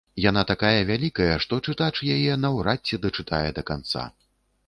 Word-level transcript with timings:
Яна 0.29 0.41
такая 0.51 0.79
вялікая, 0.91 1.33
што 1.43 1.59
чытач 1.67 1.91
яе 2.15 2.33
наўрад 2.45 2.79
ці 2.89 3.01
дачытае 3.03 3.49
да 3.59 3.65
канца. 3.71 4.03